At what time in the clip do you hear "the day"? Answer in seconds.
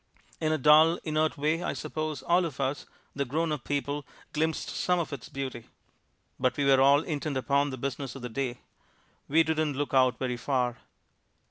8.23-8.61